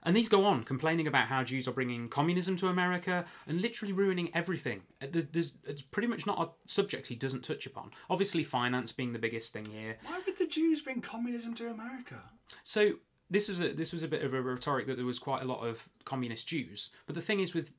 [0.04, 3.94] and these go on complaining about how Jews are bringing communism to America and literally
[3.94, 4.82] ruining everything.
[5.02, 7.92] Uh, there- There's it's pretty much not a subject he doesn't touch upon.
[8.10, 9.98] Obviously, finance being the biggest thing here.
[10.06, 12.22] Why would the Jews bring communism to America?
[12.64, 12.94] So
[13.30, 15.46] this was a this was a bit of a rhetoric that there was quite a
[15.46, 16.90] lot of communist Jews.
[17.06, 17.72] But the thing is with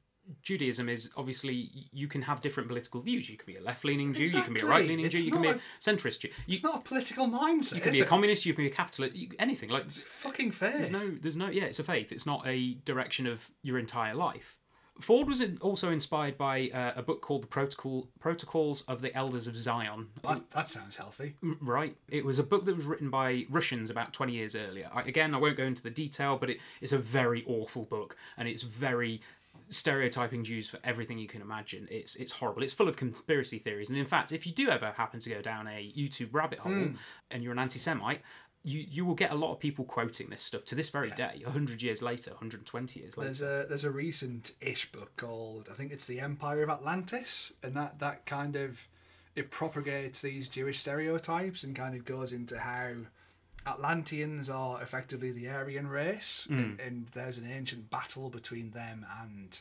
[0.42, 3.28] Judaism is obviously you can have different political views.
[3.28, 5.24] You can be a left leaning Jew, you can be a right leaning It's Jew,
[5.24, 6.28] you can be not a centrist Jew.
[6.46, 7.74] You, It's not a political mindset.
[7.74, 8.08] you can be a it?
[8.08, 9.70] communist, you can be a capitalist, you, anything.
[9.70, 10.74] Like fucking faith.
[10.74, 12.12] there's no there's no yeah, it's a faith.
[12.12, 14.56] It's not a direction of your entire life.
[15.00, 19.46] Ford was also inspired by uh, a book called the Protocol Protocols of the Elders
[19.46, 20.08] of Zion.
[20.22, 21.34] That, that sounds healthy.
[21.60, 21.96] Right.
[22.08, 24.90] It was a book that was written by Russians about 20 years earlier.
[24.92, 28.16] I, again, I won't go into the detail, but it, it's a very awful book
[28.36, 29.22] and it's very
[29.72, 31.88] stereotyping Jews for everything you can imagine.
[31.90, 32.62] It's it's horrible.
[32.62, 33.88] It's full of conspiracy theories.
[33.88, 36.72] And in fact, if you do ever happen to go down a YouTube rabbit hole
[36.72, 36.94] hmm.
[37.30, 38.20] and you're an anti-Semite,
[38.64, 41.42] you, you will get a lot of people quoting this stuff to this very day,
[41.44, 43.26] 100 years later, 120 years later.
[43.26, 47.52] There's a there's a recent ish book called I think it's the Empire of Atlantis,
[47.62, 48.86] and that that kind of
[49.34, 52.92] it propagates these Jewish stereotypes and kind of goes into how
[53.66, 56.58] Atlanteans are effectively the Aryan race, Mm.
[56.58, 59.58] and, and there's an ancient battle between them and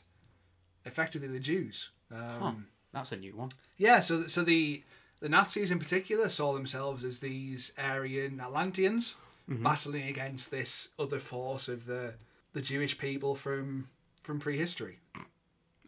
[0.86, 1.90] effectively the Jews.
[2.12, 2.52] Um, Huh.
[2.94, 3.52] That's a new one.
[3.78, 4.84] Yeah, so so the
[5.22, 9.16] the Nazis in particular saw themselves as these Aryan Atlanteans
[9.50, 9.64] Mm-hmm.
[9.64, 12.14] battling against this other force of the
[12.54, 13.90] the Jewish people from
[14.24, 15.00] from prehistory.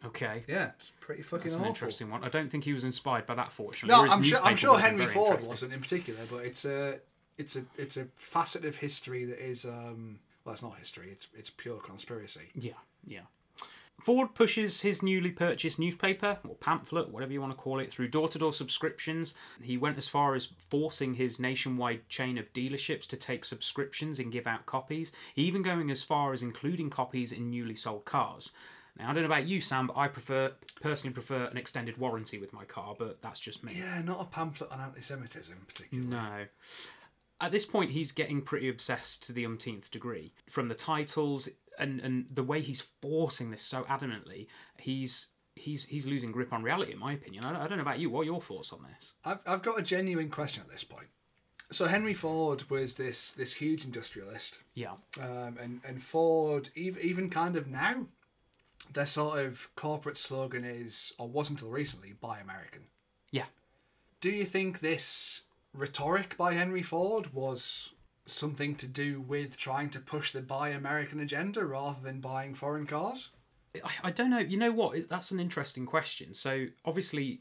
[0.04, 0.42] Okay.
[0.46, 1.70] Yeah, it's pretty fucking That's an awful.
[1.70, 2.24] interesting one.
[2.24, 4.06] I don't think he was inspired by that, fortunately.
[4.06, 6.64] No, I'm sure I'm sure would have been Henry Ford wasn't in particular, but it's
[6.64, 6.98] a
[7.38, 11.08] it's a it's a facet of history that is um well, it's not history.
[11.10, 12.50] It's it's pure conspiracy.
[12.54, 12.72] Yeah,
[13.06, 13.20] yeah.
[14.00, 18.08] Ford pushes his newly purchased newspaper, or pamphlet, whatever you want to call it, through
[18.08, 19.34] door to door subscriptions.
[19.62, 24.32] He went as far as forcing his nationwide chain of dealerships to take subscriptions and
[24.32, 28.50] give out copies, even going as far as including copies in newly sold cars.
[28.98, 32.38] Now, I don't know about you, Sam, but I prefer personally prefer an extended warranty
[32.38, 33.74] with my car, but that's just me.
[33.76, 36.10] Yeah, not a pamphlet on anti-Semitism particularly.
[36.10, 36.44] No.
[37.40, 40.32] At this point, he's getting pretty obsessed to the umpteenth degree.
[40.48, 44.46] From the titles and, and the way he's forcing this so adamantly,
[44.78, 47.44] he's he's he's losing grip on reality, in my opinion.
[47.44, 48.08] I don't, I don't know about you.
[48.10, 49.14] What are your thoughts on this?
[49.24, 51.08] I've, I've got a genuine question at this point.
[51.70, 54.92] So Henry Ford was this this huge industrialist, Yeah.
[55.20, 58.06] um, and and Ford even even kind of now,
[58.92, 62.82] their sort of corporate slogan is or was until recently "Buy American."
[63.30, 63.46] Yeah.
[64.20, 65.42] Do you think this
[65.74, 67.90] rhetoric by Henry Ford was
[68.26, 72.86] something to do with trying to push the Buy American agenda rather than buying foreign
[72.86, 73.30] cars?
[74.02, 74.38] I, don't know.
[74.38, 75.08] You know what?
[75.08, 76.32] That's an interesting question.
[76.32, 77.40] So obviously,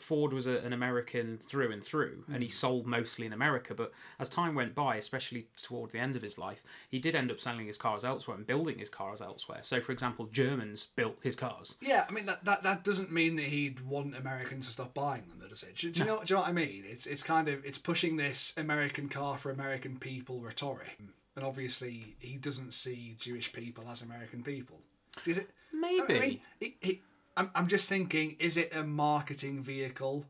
[0.00, 2.52] Ford was a, an American through and through, and he hmm.
[2.52, 3.74] sold mostly in America.
[3.74, 7.30] But as time went by, especially towards the end of his life, he did end
[7.30, 9.60] up selling his cars elsewhere and building his cars elsewhere.
[9.62, 11.76] So, for example, Germans built his cars.
[11.80, 15.22] Yeah, I mean that, that, that doesn't mean that he'd want Americans to stop buying
[15.28, 15.76] them, though, does it?
[15.76, 16.18] Do, do you know?
[16.24, 16.84] Do you know what I mean?
[16.86, 20.98] It's it's kind of it's pushing this American car for American people rhetoric.
[21.36, 24.80] and obviously he doesn't see Jewish people as American people.
[25.26, 25.50] Is it?
[25.72, 26.16] Maybe.
[26.16, 26.98] I mean, it, it,
[27.38, 30.26] I'm, I'm just thinking: is it a marketing vehicle,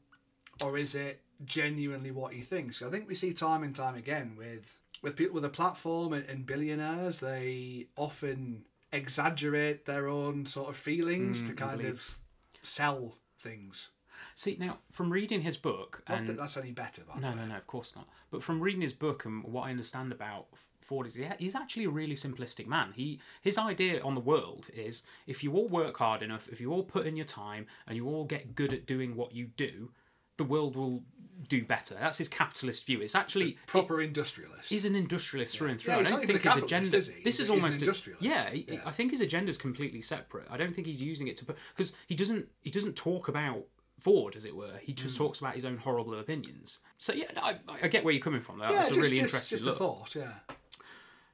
[0.63, 2.83] or is it genuinely what he thinks?
[2.83, 6.29] I think we see time and time again with with people with a platform and,
[6.29, 12.17] and billionaires, they often exaggerate their own sort of feelings mm, to kind of
[12.63, 13.89] sell things.
[14.35, 17.47] See now, from reading his book, and that that's any better, by the no, no,
[17.47, 18.07] no, of course not.
[18.31, 20.47] But from reading his book and what I understand about
[20.89, 22.93] Ford is he- he's actually a really simplistic man.
[22.97, 26.73] He his idea on the world is if you all work hard enough, if you
[26.73, 29.91] all put in your time, and you all get good at doing what you do,
[30.39, 31.03] the world will
[31.47, 31.95] do better.
[31.95, 33.01] That's his capitalist view.
[33.03, 34.71] It's actually Proper industrialist.
[34.71, 35.93] He's an industrialist through and through.
[35.93, 36.97] Yeah, I don't think his agenda.
[36.97, 37.15] is he?
[37.23, 38.25] This He's- is almost a- industrialist.
[38.25, 38.83] yeah, he- Yeah.
[38.87, 40.47] I think his agenda is completely separate.
[40.51, 43.67] I don't think he's using it to put because he doesn't he doesn't talk about
[43.99, 44.79] Ford as it were.
[44.81, 45.19] He just mm.
[45.19, 46.79] talks about his own horrible opinions.
[46.99, 48.59] So yeah, I, I get where you're coming from.
[48.59, 48.71] Though.
[48.71, 49.77] yeah, That's just, a really just, interesting just look.
[49.77, 50.15] a thought.
[50.15, 50.33] Yeah.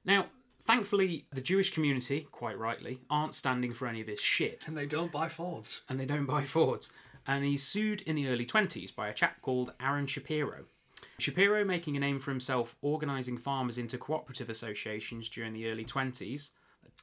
[0.05, 0.27] Now,
[0.63, 4.87] thankfully, the Jewish community, quite rightly, aren't standing for any of his shit And they
[4.87, 5.83] don't buy Fords.
[5.89, 6.91] and they don't buy Fords.
[7.27, 10.65] And he's sued in the early 20s by a chap called Aaron Shapiro.
[11.19, 16.51] Shapiro making a name for himself organising farmers into cooperative associations during the early 20s.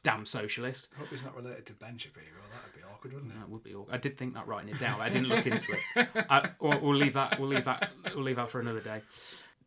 [0.04, 0.88] Damn socialist.
[0.96, 2.26] I Hope he's not related to Ben Shapiro.
[2.52, 3.40] That'd be awkward, wouldn't it?
[3.40, 3.76] That would be.
[3.76, 3.88] All.
[3.92, 5.00] I did think that writing it down.
[5.00, 6.08] I didn't look into it.
[6.30, 7.40] I, we'll, we'll leave that.
[7.40, 7.92] We'll leave that.
[8.16, 9.02] We'll leave that for another day.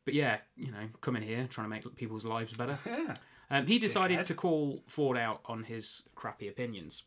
[0.05, 2.79] But yeah, you know, coming here trying to make people's lives better.
[2.85, 3.15] Yeah.
[3.51, 4.27] Um, he decided Dickhead.
[4.27, 7.05] to call Ford out on his crappy opinions.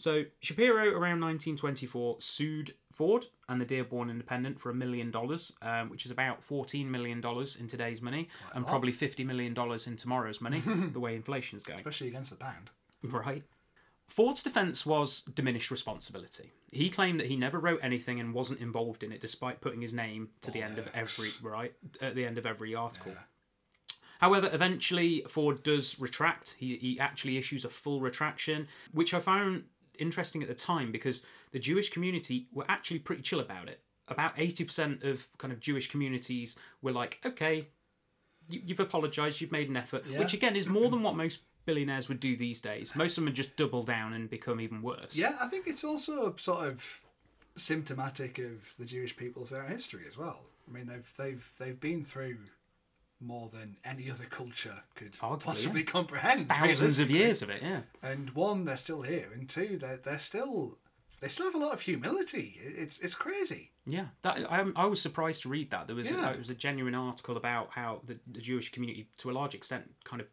[0.00, 5.90] So Shapiro, around 1924, sued Ford and the Dearborn Independent for a million dollars, um,
[5.90, 9.98] which is about 14 million dollars in today's money, and probably 50 million dollars in
[9.98, 11.80] tomorrow's money, the way inflation's going.
[11.80, 12.70] Especially against the pound.
[13.02, 13.42] Right.
[14.08, 16.50] Ford's defence was diminished responsibility.
[16.72, 19.92] He claimed that he never wrote anything and wasn't involved in it, despite putting his
[19.92, 23.12] name to the end of every right at the end of every article.
[24.20, 26.56] However, eventually Ford does retract.
[26.58, 29.64] He, he actually issues a full retraction, which I found
[30.00, 33.80] interesting at the time because the Jewish community were actually pretty chill about it.
[34.08, 37.68] About 80% of kind of Jewish communities were like, okay,
[38.48, 40.18] you, you've apologised, you've made an effort, Yeah.
[40.18, 42.96] which again is more than what most billionaires would do these days.
[42.96, 45.14] Most of them would just double down and become even worse.
[45.14, 47.00] Yeah, I think it's also sort of
[47.56, 50.40] symptomatic of the Jewish people throughout history as well.
[50.68, 52.38] I mean, they've they've they've been through
[53.20, 56.48] more than any other culture could Arguably, possibly comprehend.
[56.48, 57.80] Thousands of years of it, yeah.
[58.02, 60.78] And one, they're still here, and two, they're they're still
[61.20, 62.58] they still have a lot of humility.
[62.64, 63.72] It's it's crazy.
[63.86, 65.86] Yeah, that I, I was surprised to read that.
[65.86, 66.30] There was Yeah.
[66.30, 69.54] a, it was a genuine article about how the, the Jewish community, to a large
[69.54, 70.28] extent, kind of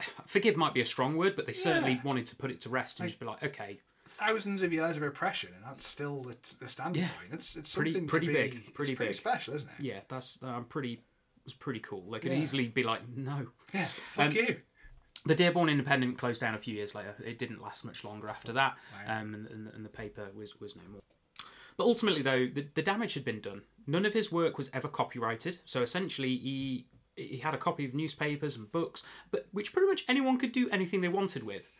[0.26, 3.00] forgive might be a strong word, but they certainly wanted to put it to rest
[3.00, 3.80] and just be like, okay,
[4.18, 7.08] Thousands of years of oppression, and that's still the, the standing Yeah.
[7.18, 7.32] point.
[7.32, 9.14] It's it's Pretty- something pretty be, big, it's pretty big.
[9.14, 9.82] special, isn't it?
[9.84, 11.00] yeah, that's I'm pretty
[11.50, 12.10] was pretty cool.
[12.10, 12.38] They could Yeah.
[12.38, 13.48] easily be like, no.
[13.74, 14.60] Yeah, fuck Um, you.
[15.26, 17.14] The Dearborn Independent closed down a few years later.
[17.24, 19.20] It didn't last much longer after that, Wow.
[19.20, 21.02] um, and, and, and the paper was, was no more.
[21.76, 23.62] But ultimately, though, the, the damage had been done.
[23.86, 25.58] None of his work was ever copyrighted.
[25.64, 26.86] So essentially, he
[27.16, 30.70] he had a copy of newspapers and books, but which pretty much anyone could do
[30.70, 31.70] anything they wanted with.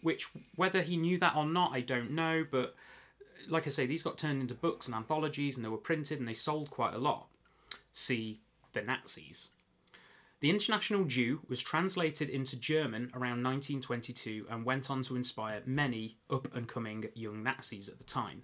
[0.00, 2.44] Which, whether he knew that or not, I don't know.
[2.48, 2.74] But
[3.48, 6.28] like I say, these got turned into books and anthologies, and they were printed and
[6.28, 7.26] they sold quite a lot.
[7.92, 8.40] See
[8.74, 9.50] the Nazis.
[10.40, 16.18] The International Jew was translated into German around 1922 and went on to inspire many
[16.30, 18.42] up and coming young Nazis at the time.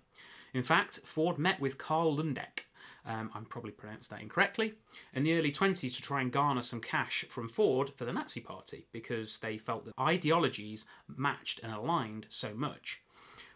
[0.54, 2.64] In fact, Ford met with Karl Lundeck,
[3.04, 4.74] um, I'm probably pronounced that incorrectly,
[5.14, 8.40] in the early 20s to try and garner some cash from Ford for the Nazi
[8.40, 13.00] Party because they felt that ideologies matched and aligned so much.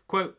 [0.06, 0.38] Quote,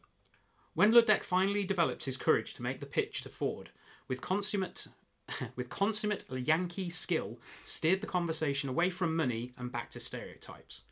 [0.74, 3.70] when Lundeck finally developed his courage to make the pitch to Ford,
[4.08, 4.88] with consummate
[5.56, 10.84] with consummate Yankee skill, steered the conversation away from money and back to stereotypes.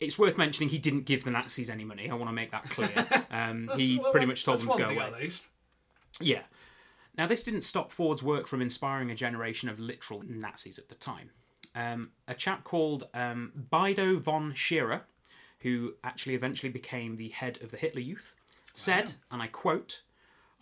[0.00, 2.10] It's worth mentioning he didn't give the Nazis any money.
[2.10, 2.90] I want to make that clear.
[3.32, 5.06] Um, he Well, pretty much told them to go away.
[5.06, 5.44] At least.
[6.20, 6.42] Yeah.
[7.16, 10.94] Now, this didn't stop Ford's work from inspiring a generation of literal Nazis at the
[10.94, 11.30] time.
[11.74, 15.02] Um, a chap called um, Bido von Scherer,
[15.60, 18.34] who actually eventually became the head of the Hitler Youth,
[18.74, 20.02] said, and I quote,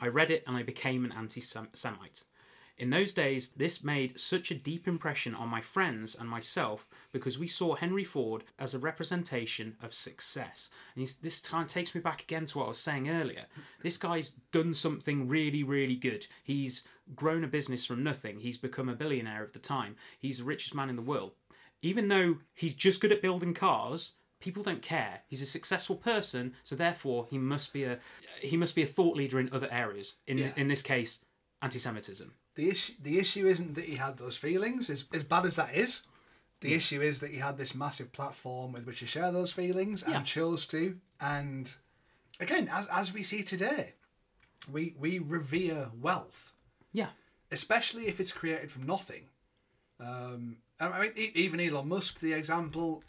[0.01, 2.25] I read it and I became an anti Semite.
[2.81, 7.39] In those days, this made such a deep impression on my friends and myself because
[7.39, 10.71] we saw Henry Ford as a representation of success.
[10.95, 13.45] And he's, this time takes me back again to what I was saying earlier.
[13.83, 16.27] This guy's done something really, really good.
[16.43, 18.41] He's grown a business from nothing.
[18.41, 19.97] He's become a billionaire of the time.
[20.19, 21.33] He's the richest man in the world.
[21.83, 25.21] Even though he's just good at building cars, people don't care.
[25.27, 27.99] He's a successful person, so therefore he must be a
[28.41, 30.15] he must be a thought leader in other areas.
[30.27, 30.53] In Yeah.
[30.57, 31.21] in this case,
[31.61, 32.33] anti-Semitism.
[32.55, 34.91] The issue, the issue isn't that he had those feelings.
[34.91, 36.03] As, as bad as that is,
[36.61, 40.03] The issue is that he had this massive platform with which to share those feelings
[40.03, 40.23] and Yeah.
[40.23, 40.99] chose to.
[41.19, 41.75] And
[42.39, 43.95] again, as as we see today,
[44.71, 46.53] we we revere wealth,
[46.93, 47.11] Yeah.
[47.51, 49.31] especially if it's created from nothing.
[49.99, 53.03] Um, I I mean, e- even Elon Musk, the example.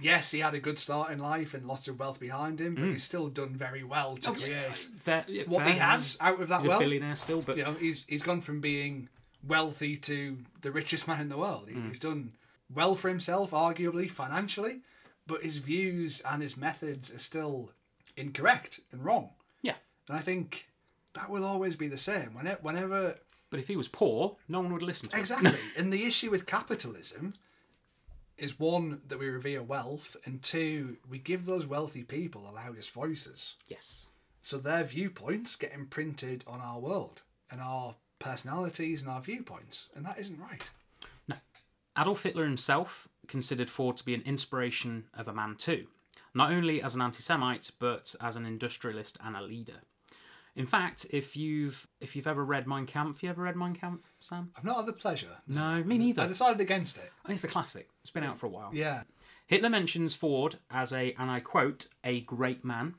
[0.00, 2.84] Yes, he had a good start in life and lots of wealth behind him, but
[2.84, 2.92] hmm.
[2.92, 5.74] he's still done very well to oh, create Fair, yeah, what Oh, fair.
[5.74, 6.80] he has out of that He's a wealth.
[6.80, 9.08] billionaire still, but You know, he's he's gone from being
[9.46, 11.68] wealthy to the richest man in the world.
[11.68, 11.88] He- hmm.
[11.88, 12.32] He's done
[12.72, 14.80] well for himself, arguably financially,
[15.26, 17.70] but his views and his methods are still
[18.16, 19.30] incorrect and wrong.
[19.62, 19.74] yeah.
[20.08, 20.68] And I think
[21.14, 22.34] that will always be the same.
[22.34, 23.18] Whenever, whenever
[23.50, 25.20] But if he was poor, no one would listen to him.
[25.20, 27.34] exactly, and the issue with capitalism
[28.38, 32.90] is one that we revere wealth, and two, we give those wealthy people the loudest
[32.90, 33.54] voices.
[33.68, 34.06] Yes.
[34.40, 40.04] So their viewpoints get imprinted on our world and our personalities and our viewpoints, and
[40.06, 40.70] that isn't right.
[41.28, 41.36] No.
[41.96, 45.86] Adolf Hitler himself considered Ford to be an inspiration of a man too,
[46.34, 49.82] not only as an anti-Semite but as an industrialist and a leader.
[50.54, 54.04] In fact, if you've if you've ever read Mein Kampf, you ever read Mein Kampf,
[54.20, 54.50] Sam?
[54.56, 55.38] I've not had the pleasure.
[55.46, 56.22] No, me neither.
[56.22, 57.10] I decided against it.
[57.28, 57.88] It's a classic.
[58.02, 58.70] It's been out for a while.
[58.72, 59.04] Yeah.
[59.46, 62.94] Hitler mentions Ford as a, and I quote, a great man.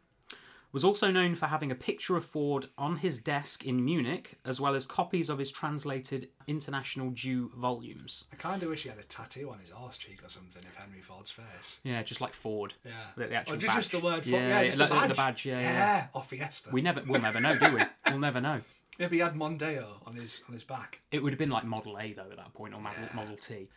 [0.73, 4.59] Was also known for having a picture of Ford on his desk in Munich, as
[4.59, 8.25] well as copies of his translated International Jew volumes.
[8.33, 10.75] I kind of wish he had a tattoo on his arse cheek or something of
[10.75, 11.77] Henry Ford's face.
[11.83, 12.73] Yeah, just like Ford.
[12.83, 12.91] Yeah.
[13.15, 13.83] The, the actual or just, badge.
[13.83, 15.09] just the word for yeah, yeah, just the, badge.
[15.09, 15.45] the badge.
[15.45, 15.71] Yeah, yeah.
[15.73, 16.07] yeah.
[16.13, 16.71] Or Fiesta.
[16.71, 17.81] We never, we'll never know, do we?
[18.07, 18.61] We'll never know.
[18.99, 21.01] Maybe he had Mondeo on his on his back.
[21.11, 23.69] It would have been like Model A though at that point, or Model, Model T.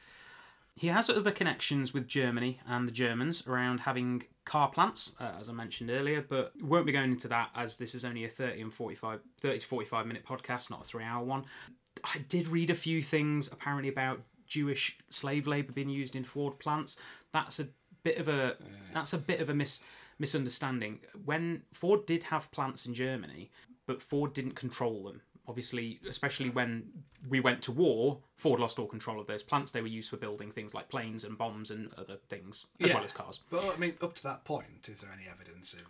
[0.75, 5.51] He has other connections with Germany and the Germans around having car plants, uh, as
[5.51, 8.29] I mentioned earlier, but we won't be going into that as this is only a
[8.31, 11.45] 30 and 45, 30 to 45 minute podcast, not a three hour one.
[12.05, 16.59] I did read a few things apparently about Jewish slave labour being used in Ford
[16.59, 16.97] plants.
[17.33, 17.69] That's a
[18.05, 18.57] bit of a
[18.95, 19.81] that's a bit of a mis,
[20.19, 21.01] misunderstanding.
[21.25, 23.51] When Ford did have plants in Germany,
[23.87, 25.23] but Ford didn't control them.
[25.49, 26.85] Obviously, especially when
[27.29, 29.71] we went to war, Ford lost all control of those plants.
[29.71, 33.05] They were used for building things like planes and bombs and other things, as well
[33.05, 33.41] as cars.
[33.51, 35.83] But I mean, up to that point, is there any evidence of?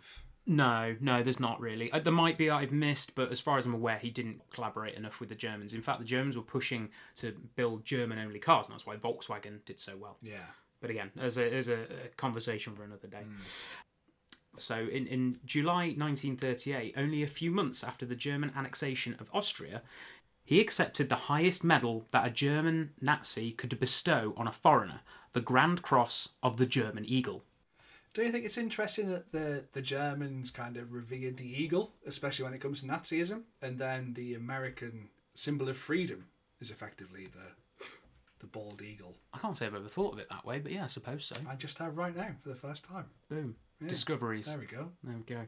[0.49, 1.91] No, no, there's not really.
[1.91, 4.95] Uh, There might be I've missed, but as far as I'm aware, he didn't collaborate
[4.95, 5.73] enough with the Germans.
[5.73, 9.77] In fact, the Germans were pushing to build German-only cars, and that's why Volkswagen did
[9.77, 10.17] so well.
[10.21, 10.37] Yeah.
[10.79, 13.23] But again, there's a, there's a, a conversation for another day.
[14.57, 19.81] So, in, in July 1938, only a few months after the German annexation of Austria,
[20.43, 25.01] he accepted the highest medal that a German Nazi could bestow on a foreigner
[25.33, 27.43] the Grand Cross of the German Eagle.
[28.13, 32.45] Do you think it's interesting that the the Germans kind of revered the eagle, especially
[32.45, 36.25] when it comes to Nazism, and then the American symbol of freedom
[36.59, 37.85] is effectively the
[38.39, 39.17] the bald eagle?
[39.33, 41.35] I can't say I've ever thought of it that way, but yeah, I suppose so.
[41.47, 43.05] I just have right now for the first time.
[43.29, 43.55] Boom.
[43.81, 43.89] Yeah.
[43.89, 44.47] Discoveries.
[44.47, 44.89] There we go.
[45.03, 45.41] There we go.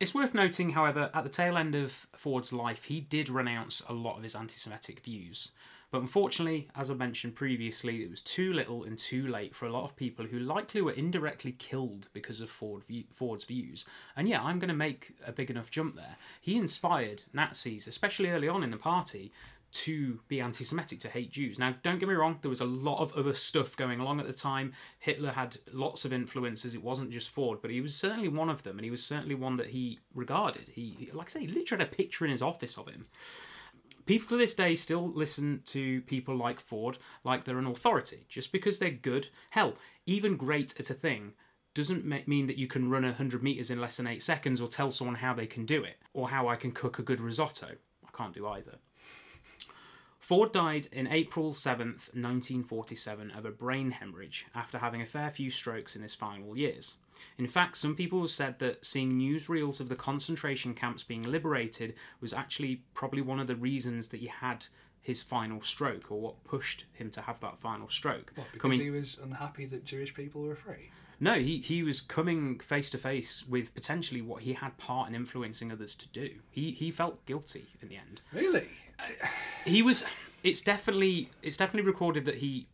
[0.00, 3.92] It's worth noting, however, at the tail end of Ford's life, he did renounce a
[3.92, 5.52] lot of his anti Semitic views.
[5.94, 9.72] But unfortunately, as I mentioned previously, it was too little and too late for a
[9.72, 13.84] lot of people who likely were indirectly killed because of Ford view, Ford's views.
[14.16, 16.16] And yeah, I'm going to make a big enough jump there.
[16.40, 19.30] He inspired Nazis, especially early on in the party,
[19.74, 21.58] to be anti Semitic, to hate Jews.
[21.58, 24.26] Now, don't get me wrong, there was a lot of other stuff going along at
[24.26, 24.72] the time.
[25.00, 28.62] Hitler had lots of influences, it wasn't just Ford, but he was certainly one of
[28.62, 30.70] them, and he was certainly one that he regarded.
[30.72, 33.06] He, like I say, he literally had a picture in his office of him.
[34.06, 38.52] People to this day still listen to people like Ford like they're an authority, just
[38.52, 39.28] because they're good.
[39.50, 39.74] Hell,
[40.06, 41.32] even great at a thing
[41.74, 44.92] doesn't mean that you can run 100 metres in less than 8 seconds or tell
[44.92, 47.70] someone how they can do it, or how I can cook a good risotto.
[48.06, 48.78] I can't do either.
[50.24, 55.50] Ford died in April 7th, 1947, of a brain hemorrhage after having a fair few
[55.50, 56.94] strokes in his final years.
[57.36, 62.32] In fact, some people said that seeing newsreels of the concentration camps being liberated was
[62.32, 64.64] actually probably one of the reasons that he had
[65.02, 68.32] his final stroke, or what pushed him to have that final stroke.
[68.34, 70.90] What, because Coming- he was unhappy that Jewish people were free?
[71.20, 75.14] no, he, he was coming face to face with potentially what he had part in
[75.14, 76.30] influencing others to do.
[76.50, 78.22] He he felt guilty in the end.
[78.32, 78.68] Really?
[78.98, 79.26] Uh,
[79.64, 80.04] he was
[80.42, 82.66] it's definitely it's definitely recorded that he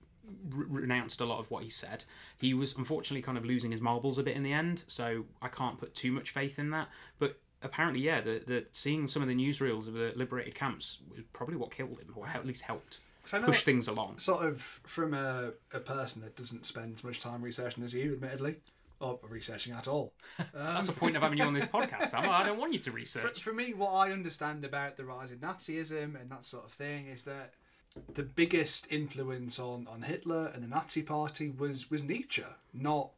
[0.50, 2.04] re- renounced a lot of what he said.
[2.36, 5.48] He was unfortunately kind of losing his marbles a bit in the end so i
[5.48, 6.88] can't put too much faith in that.
[7.18, 11.20] But apparently yeah the, the seeing some of the newsreels of the liberated camps was
[11.32, 14.18] probably what killed him or at least helped push things along.
[14.18, 18.14] Sort of from a, a person that doesn't spend as much time researching as you,
[18.14, 18.56] admittedly,
[19.00, 20.12] or researching at all.
[20.54, 22.78] that's the um, point of having you on this podcast sam i don't want you
[22.78, 26.44] to For, research for me, what I understand about the rise of Nazism and that
[26.44, 27.54] sort of thing is that
[28.14, 33.10] the biggest influence on, on Hitler and the Nazi Party was was Nietzsche, not.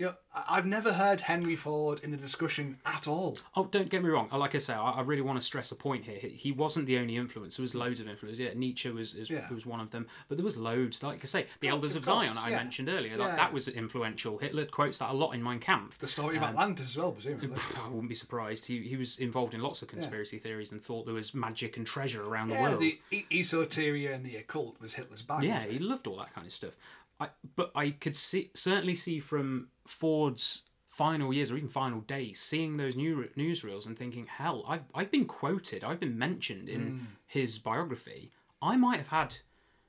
[0.00, 3.36] You know, I- I've never heard Henry Ford in the discussion at all.
[3.54, 4.30] Oh, don't get me wrong.
[4.32, 6.18] Like I say, I, I really want to stress a point here.
[6.18, 7.56] He, he wasn't the only influence.
[7.58, 8.38] There was loads of influence.
[8.38, 9.46] Yeah, Nietzsche was is, Yeah.
[9.52, 11.02] was one of them, but there was loads.
[11.02, 13.18] Like I say, the Oh, Elders of of, Zion course, I mentioned earlier.
[13.18, 13.36] Like, Yeah.
[13.36, 14.38] That was influential.
[14.38, 15.98] Hitler quotes that a lot in Mein Kampf.
[15.98, 17.50] The story of Um, Atlantis as well, presumably.
[17.76, 18.64] I wouldn't be surprised.
[18.66, 21.86] He he was involved in lots of conspiracy theories and thought there was magic and
[21.86, 22.80] treasure around the yeah, world.
[22.80, 25.42] the e- esoteria and the occult was Hitler's bag.
[25.42, 26.72] Yeah, he loved all that kind of stuff.
[27.20, 32.40] I, but I could see certainly see from Ford's final years or even final days,
[32.40, 36.80] seeing those new newsreels and thinking, "Hell, I've I've been quoted, I've been mentioned in
[36.98, 37.04] Hmm.
[37.26, 38.30] his biography.
[38.62, 39.36] I might have had,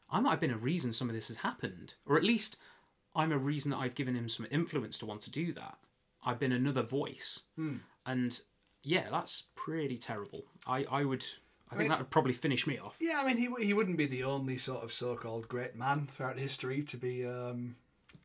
[0.10, 2.58] I might have been a reason some of this has happened, or at least
[3.16, 5.78] I'm a reason that I've given him some influence to want to do that.
[6.24, 7.78] I've been another voice, Hmm.
[8.06, 8.40] and
[8.84, 10.46] yeah, that's pretty terrible.
[10.68, 11.26] I I would."
[11.72, 12.98] I think mean- that would probably finish me off.
[13.00, 16.38] Yeah, I mean, he he wouldn't be the only sort of so-called great man throughout
[16.38, 17.76] history to be um,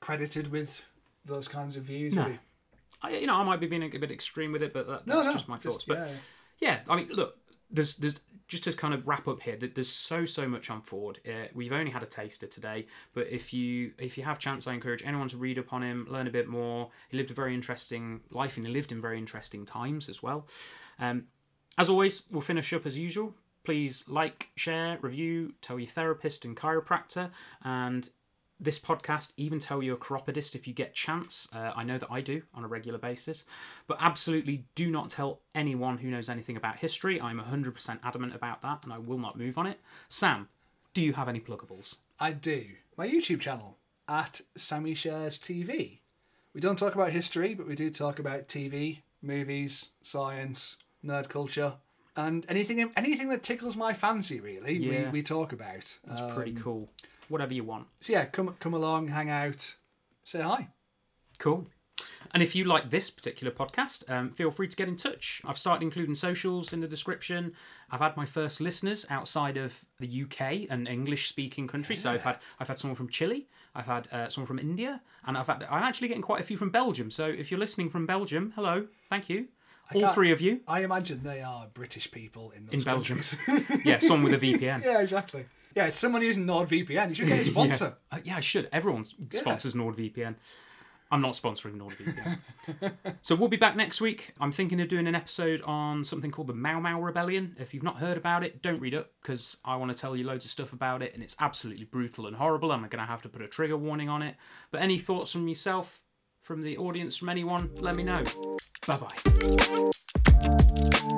[0.00, 0.82] credited with
[1.24, 2.14] those kinds of views.
[2.14, 2.36] No.
[3.02, 5.26] I, you know, I might be being a bit extreme with it, but that, that's
[5.26, 5.84] no, just my just- thoughts.
[5.84, 6.08] But yeah.
[6.60, 6.78] yeah.
[6.88, 7.36] I mean, look,
[7.70, 8.18] there's there's
[8.48, 9.56] just to kind of wrap up here.
[9.56, 11.18] that There's so so much on Ford.
[11.26, 14.72] Uh, we've only had a taster today, but if you if you have chance, I
[14.72, 16.90] encourage anyone to read up on him, learn a bit more.
[17.08, 20.46] He lived a very interesting life, and he lived in very interesting times as well.
[20.98, 21.24] Um,
[21.78, 23.34] as always, we'll finish up as usual.
[23.64, 27.30] Please like, share, review, tell your therapist and chiropractor,
[27.62, 28.08] and
[28.58, 31.48] this podcast, even tell your chiropodist if you get chance.
[31.52, 33.44] Uh, I know that I do on a regular basis.
[33.86, 37.20] But absolutely do not tell anyone who knows anything about history.
[37.20, 39.80] I'm 100% adamant about that and I will not move on it.
[40.08, 40.48] Sam,
[40.94, 41.96] do you have any pluggables?
[42.18, 42.64] I do.
[42.96, 43.76] My YouTube channel
[44.08, 45.98] at Sammy Shares TV.
[46.54, 51.74] We don't talk about history, but we do talk about TV, movies, science, nerd culture,
[52.16, 54.40] and anything anything that tickles my fancy.
[54.40, 55.04] Really, Yeah.
[55.06, 55.98] we, we talk about.
[56.06, 56.88] That's Um, pretty cool.
[57.28, 57.86] Whatever you want.
[58.00, 59.76] So yeah, come come along, hang out,
[60.24, 60.68] say hi.
[61.38, 61.66] Cool.
[62.32, 65.40] And if you like this particular podcast, um, feel free to get in touch.
[65.44, 67.52] I've started including socials in the description.
[67.90, 72.02] I've had my first listeners outside of the UK and English-speaking countries.
[72.02, 75.38] So I've had I've had someone from Chile, I've had uh, someone from India, and
[75.38, 77.10] I've had I'm actually getting quite a few from Belgium.
[77.10, 79.48] So if you're listening from Belgium, hello, thank you,
[79.94, 83.20] all three of you I imagine they are British people in in Belgium.
[83.84, 84.84] yeah, someone with a VPN.
[84.84, 85.46] yeah, exactly.
[85.74, 87.10] Yeah, it's someone using NordVPN.
[87.10, 87.96] You should get a sponsor.
[88.10, 88.68] Uh, yeah, I should.
[88.72, 90.36] Everyone sponsors NordVPN.
[91.10, 92.38] I'm not sponsoring NordVPN.
[93.22, 94.32] so we'll be back next week.
[94.40, 97.54] I'm thinking of doing an episode on something called the Mau Mau Rebellion.
[97.60, 100.24] If you've not heard about it, don't read it because I want to tell you
[100.24, 102.72] loads of stuff about it and it's absolutely brutal and horrible.
[102.72, 104.34] I'm going to have to put a trigger warning on it.
[104.72, 106.02] But any thoughts from yourself,
[106.46, 108.22] from the audience, from anyone, let me know.
[108.86, 108.98] Bye
[110.42, 111.10] bye.